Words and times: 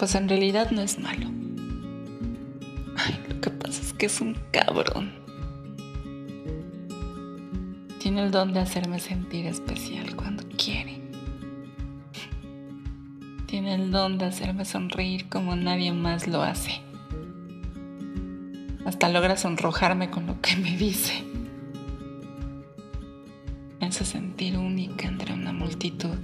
Pues 0.00 0.14
en 0.14 0.30
realidad 0.30 0.70
no 0.70 0.80
es 0.80 0.98
malo. 0.98 1.26
Ay, 2.96 3.20
lo 3.28 3.38
que 3.38 3.50
pasa 3.50 3.82
es 3.82 3.92
que 3.92 4.06
es 4.06 4.22
un 4.22 4.34
cabrón. 4.50 5.12
Tiene 7.98 8.22
el 8.22 8.30
don 8.30 8.54
de 8.54 8.60
hacerme 8.60 8.98
sentir 8.98 9.44
especial 9.44 10.16
cuando 10.16 10.42
quiere. 10.56 11.02
Tiene 13.44 13.74
el 13.74 13.90
don 13.90 14.16
de 14.16 14.24
hacerme 14.24 14.64
sonreír 14.64 15.28
como 15.28 15.54
nadie 15.54 15.92
más 15.92 16.26
lo 16.26 16.40
hace. 16.40 16.80
Hasta 18.86 19.10
logra 19.10 19.36
sonrojarme 19.36 20.08
con 20.08 20.26
lo 20.26 20.40
que 20.40 20.56
me 20.56 20.78
dice. 20.78 21.22
Me 23.78 23.88
hace 23.88 24.06
sentir 24.06 24.56
única 24.56 25.08
entre 25.08 25.34
una 25.34 25.52
multitud. 25.52 26.16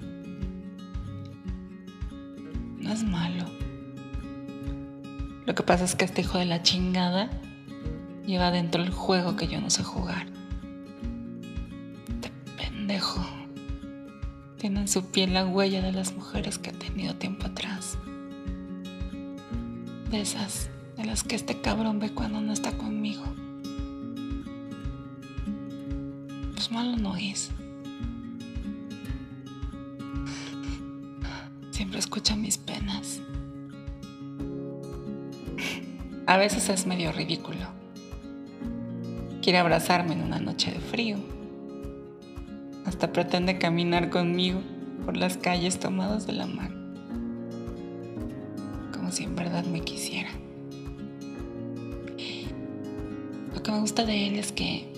No 2.79 2.91
es 2.91 3.05
malo. 3.05 3.66
Lo 5.47 5.55
que 5.55 5.63
pasa 5.63 5.85
es 5.85 5.95
que 5.95 6.05
este 6.05 6.23
hijo 6.23 6.39
de 6.39 6.45
la 6.45 6.63
chingada 6.63 7.31
lleva 8.27 8.51
dentro 8.51 8.83
el 8.83 8.91
juego 8.91 9.37
que 9.37 9.47
yo 9.47 9.61
no 9.61 9.71
sé 9.71 9.85
jugar. 9.85 10.27
Este 12.09 12.33
pendejo. 12.57 13.25
Tiene 14.59 14.81
en 14.81 14.89
su 14.89 15.05
piel 15.07 15.35
la 15.35 15.47
huella 15.47 15.83
de 15.83 15.93
las 15.93 16.13
mujeres 16.15 16.59
que 16.59 16.71
ha 16.71 16.73
tenido 16.73 17.15
tiempo 17.15 17.47
atrás. 17.47 17.97
De 20.11 20.21
esas 20.21 20.69
de 20.97 21.05
las 21.05 21.23
que 21.23 21.37
este 21.37 21.61
cabrón 21.61 22.01
ve 22.01 22.11
cuando 22.11 22.41
no 22.41 22.53
está 22.53 22.77
conmigo. 22.77 23.23
Pues 26.55 26.73
malo 26.73 26.97
no 26.97 27.17
es. 27.17 27.51
Siempre 31.71 31.99
escucha 32.01 32.35
mis 32.35 32.59
penas. 32.59 33.21
A 36.29 36.39
veces 36.39 36.69
es 36.71 36.89
medio 36.89 37.13
ridículo. 37.13 37.69
Quiere 39.43 39.59
abrazarme 39.59 40.15
en 40.15 40.23
una 40.23 40.41
noche 40.41 40.73
de 40.73 40.81
frío. 40.81 41.19
Hasta 42.85 43.13
pretende 43.13 43.59
caminar 43.59 44.11
conmigo 44.11 44.61
por 45.05 45.17
las 45.17 45.37
calles 45.37 45.79
tomadas 45.79 46.27
de 46.27 46.33
la 46.33 46.47
mano. 46.47 46.75
Como 48.93 49.13
si 49.13 49.23
en 49.23 49.37
verdad 49.37 49.65
me 49.67 49.83
quisiera. 49.83 50.31
Lo 53.55 53.63
que 53.63 53.71
me 53.71 53.79
gusta 53.79 54.05
de 54.05 54.27
él 54.27 54.35
es 54.41 54.51
que 54.51 54.93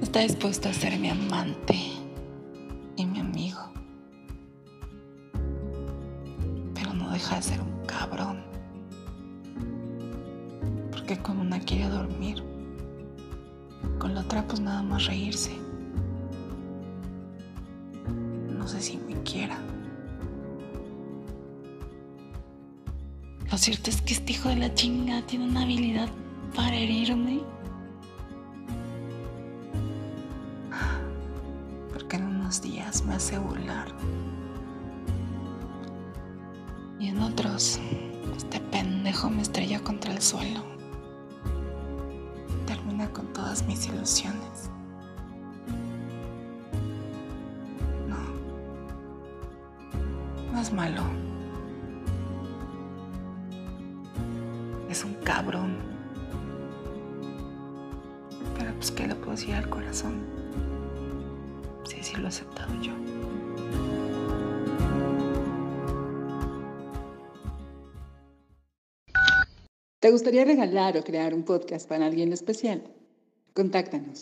está 0.00 0.20
dispuesto 0.20 0.70
a 0.70 0.72
ser 0.72 0.98
mi 0.98 1.10
amante 1.10 1.76
y 2.96 3.04
mi 3.04 3.20
amigo. 3.20 3.60
Pero 6.74 6.94
no 6.94 7.10
deja 7.10 7.36
de 7.36 7.42
ser 7.42 7.60
un 7.60 7.84
cabrón 7.84 8.49
que 11.10 11.18
con 11.18 11.40
una 11.40 11.58
quiere 11.58 11.88
dormir, 11.88 12.40
con 13.98 14.14
la 14.14 14.20
otra 14.20 14.46
pues 14.46 14.60
nada 14.60 14.80
más 14.80 15.06
reírse. 15.06 15.50
No 18.56 18.68
sé 18.68 18.80
si 18.80 18.96
me 18.96 19.20
quiera. 19.24 19.58
Lo 23.50 23.58
cierto 23.58 23.90
es 23.90 24.00
que 24.02 24.14
este 24.14 24.34
hijo 24.34 24.50
de 24.50 24.56
la 24.56 24.72
chinga 24.72 25.20
tiene 25.22 25.46
una 25.46 25.62
habilidad 25.62 26.08
para 26.54 26.76
herirme. 26.76 27.40
Porque 31.92 32.16
en 32.18 32.26
unos 32.26 32.62
días 32.62 33.04
me 33.04 33.14
hace 33.14 33.36
burlar. 33.36 33.88
Y 37.00 37.08
en 37.08 37.18
otros, 37.18 37.80
este 38.36 38.60
pendejo 38.60 39.28
me 39.28 39.42
estrella 39.42 39.80
contra 39.80 40.12
el 40.12 40.22
suelo 40.22 40.69
todas 43.50 43.66
mis 43.66 43.84
ilusiones. 43.88 44.70
No, 48.06 48.16
no 50.52 50.60
es 50.60 50.72
malo. 50.72 51.02
Es 54.88 55.04
un 55.04 55.14
cabrón. 55.24 55.78
Pero 58.56 58.72
pues 58.74 58.92
que 58.92 59.08
le 59.08 59.16
puedo 59.16 59.32
decir 59.32 59.56
al 59.56 59.68
corazón. 59.68 60.24
Si 61.88 62.00
sí 62.04 62.14
lo 62.18 62.26
he 62.26 62.28
aceptado 62.28 62.72
yo. 62.80 62.92
¿Te 69.98 70.12
gustaría 70.12 70.44
regalar 70.44 70.96
o 70.96 71.02
crear 71.02 71.34
un 71.34 71.42
podcast 71.42 71.88
para 71.88 72.06
alguien 72.06 72.32
especial? 72.32 72.99
Contáctanos. 73.60 74.20